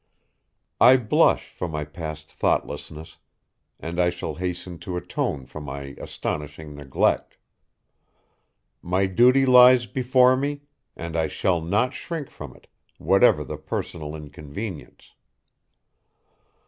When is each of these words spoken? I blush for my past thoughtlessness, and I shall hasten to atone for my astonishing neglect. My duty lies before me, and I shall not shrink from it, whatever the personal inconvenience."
I 0.79 0.97
blush 0.97 1.49
for 1.51 1.67
my 1.67 1.85
past 1.85 2.31
thoughtlessness, 2.33 3.19
and 3.79 3.99
I 3.99 4.09
shall 4.09 4.33
hasten 4.33 4.79
to 4.79 4.97
atone 4.97 5.45
for 5.45 5.61
my 5.61 5.93
astonishing 6.01 6.73
neglect. 6.73 7.37
My 8.81 9.05
duty 9.05 9.45
lies 9.45 9.85
before 9.85 10.35
me, 10.35 10.61
and 10.95 11.15
I 11.15 11.27
shall 11.27 11.61
not 11.61 11.93
shrink 11.93 12.31
from 12.31 12.55
it, 12.55 12.65
whatever 12.97 13.43
the 13.43 13.57
personal 13.57 14.15
inconvenience." 14.15 15.13